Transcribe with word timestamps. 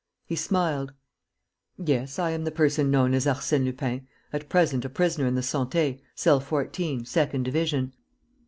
He 0.25 0.35
smiled: 0.35 0.93
"Yes, 1.77 2.17
I 2.17 2.31
am 2.31 2.43
the 2.43 2.49
person 2.49 2.89
known 2.89 3.13
as 3.13 3.27
Arsène 3.27 3.65
Lupin, 3.65 4.07
at 4.33 4.49
present 4.49 4.83
a 4.83 4.89
prisoner 4.89 5.27
in 5.27 5.35
the 5.35 5.41
Santé, 5.41 5.99
cell 6.15 6.39
14, 6.39 7.05
second 7.05 7.43
division." 7.43 7.93